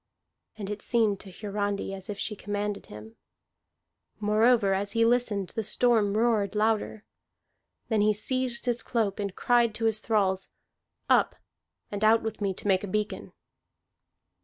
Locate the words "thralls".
9.99-10.49